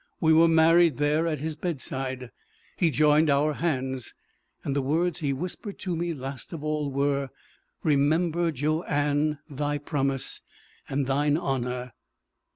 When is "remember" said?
7.83-8.49